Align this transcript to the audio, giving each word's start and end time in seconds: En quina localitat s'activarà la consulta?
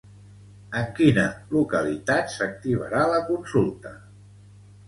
En 0.79 0.87
quina 0.99 1.25
localitat 1.57 2.33
s'activarà 2.37 3.05
la 3.15 3.23
consulta? 3.31 3.93